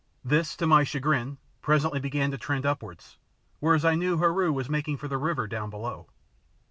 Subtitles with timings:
[0.25, 3.17] This to my chagrin presently began to trend upwards,
[3.59, 6.07] whereas I knew Heru was making for the river down below.